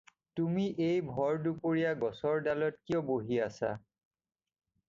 [0.37, 3.73] তুমি এই ভৰ-দুপৰীয়া গছৰ ডালত কিয় বহি আছা?